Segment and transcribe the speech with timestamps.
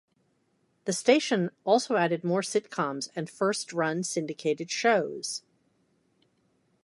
[0.85, 5.43] The station also added more sitcoms and first-run syndicated shows.